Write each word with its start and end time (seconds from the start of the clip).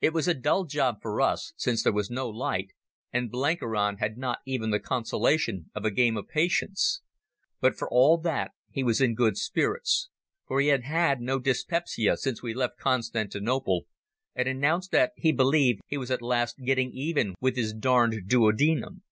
It 0.00 0.14
was 0.14 0.26
a 0.26 0.32
dull 0.32 0.64
job 0.64 1.02
for 1.02 1.20
us, 1.20 1.52
since 1.58 1.82
there 1.82 1.92
was 1.92 2.08
no 2.10 2.26
light, 2.26 2.72
and 3.12 3.30
Blenkiron 3.30 3.98
had 3.98 4.16
not 4.16 4.38
even 4.46 4.70
the 4.70 4.80
consolation 4.80 5.70
of 5.74 5.84
a 5.84 5.90
game 5.90 6.16
of 6.16 6.26
Patience. 6.26 7.02
But 7.60 7.74
for 7.76 7.86
all 7.90 8.16
that 8.16 8.52
he 8.70 8.82
was 8.82 9.02
in 9.02 9.14
good 9.14 9.36
spirits, 9.36 10.08
for 10.46 10.58
he 10.62 10.68
had 10.68 10.84
had 10.84 11.20
no 11.20 11.38
dyspepsia 11.38 12.16
since 12.16 12.42
we 12.42 12.54
left 12.54 12.78
Constantinople, 12.78 13.82
and 14.34 14.48
announced 14.48 14.90
that 14.92 15.12
he 15.18 15.32
believed 15.32 15.82
he 15.86 15.98
was 15.98 16.10
at 16.10 16.22
last 16.22 16.62
getting 16.64 16.90
even 16.92 17.34
with 17.38 17.54
his 17.56 17.74
darned 17.74 18.26
duodenum. 18.26 19.02